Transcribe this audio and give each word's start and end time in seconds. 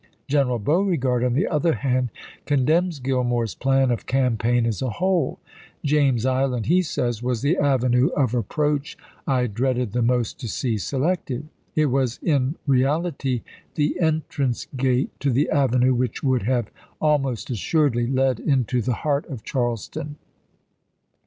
General 0.27 0.57
Beauregard, 0.57 1.23
on 1.23 1.33
the 1.33 1.47
other 1.47 1.73
hand, 1.73 2.09
condemns 2.47 2.97
Grill 2.99 3.23
more's 3.23 3.53
plan 3.53 3.91
of 3.91 4.07
campaign 4.07 4.65
as 4.65 4.81
a 4.81 4.89
whole. 4.89 5.37
"James 5.85 6.25
Island," 6.25 6.65
he 6.65 6.81
says, 6.81 7.21
"was 7.21 7.43
the 7.43 7.55
avenue 7.55 8.07
of 8.17 8.33
approach 8.33 8.97
I 9.27 9.45
dreaded 9.45 9.91
the 9.91 10.01
most 10.01 10.39
to 10.39 10.47
see 10.47 10.79
selected... 10.79 11.49
It 11.75 11.85
was 11.91 12.17
in 12.23 12.55
re 12.65 12.81
ality 12.81 13.43
the 13.75 13.95
entrance 14.01 14.65
gate 14.75 15.11
to 15.19 15.29
the 15.29 15.51
avenue 15.51 15.93
which 15.93 16.23
would 16.23 16.41
Beaure. 16.41 16.45
have 16.55 16.71
almost 16.99 17.51
assuredly 17.51 18.07
led 18.07 18.39
into 18.39 18.81
the 18.81 18.93
heart 19.05 19.27
of 19.27 19.43
Charles 19.43 19.87
Deff 19.87 20.01
S 20.01 20.07
of 20.09 20.15
ton. 20.15 20.17